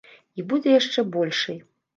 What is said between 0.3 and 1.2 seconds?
І будзе яшчэ